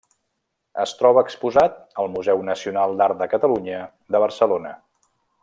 [0.83, 3.83] Es troba exposat al Museu Nacional d'Art de Catalunya
[4.17, 4.75] de Barcelona.